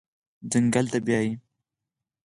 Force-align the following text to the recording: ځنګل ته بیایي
ځنګل 0.51 0.85
ته 0.93 0.99
بیایي 1.05 1.31